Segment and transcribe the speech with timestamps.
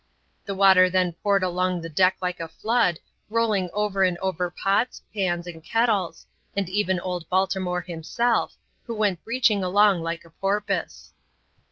[0.45, 2.97] The water then poured along the deck like a flood,
[3.29, 9.23] rolling over and over pots, pans, and kettles, and even old Baltimore himself, who went
[9.23, 11.13] breaching along like a porpoise.